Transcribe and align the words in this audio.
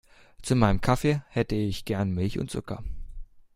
Zu 0.41 0.55
meinem 0.55 0.81
Kaffee 0.81 1.21
hätte 1.29 1.53
ich 1.53 1.85
gern 1.85 2.09
Milch 2.09 2.39
und 2.39 2.49
Zucker. 2.49 2.83